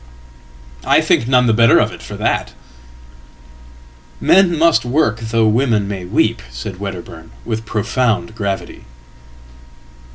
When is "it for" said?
1.91-2.17